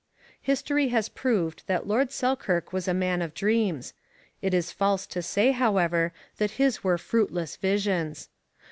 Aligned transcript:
History 0.41 0.87
has 0.87 1.09
proved 1.09 1.61
that 1.67 1.85
Lord 1.85 2.11
Selkirk 2.11 2.73
was 2.73 2.87
a 2.87 2.91
man 2.95 3.21
of 3.21 3.35
dreams; 3.35 3.93
it 4.41 4.51
is 4.51 4.71
false 4.71 5.05
to 5.05 5.21
say, 5.21 5.51
however, 5.51 6.11
that 6.37 6.53
his 6.57 6.83
were 6.83 6.97
fruitless 6.97 7.55
visions. 7.55 8.27